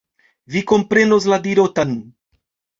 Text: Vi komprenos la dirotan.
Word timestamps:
Vi 0.55 0.63
komprenos 0.71 1.29
la 1.35 1.41
dirotan. 1.45 1.97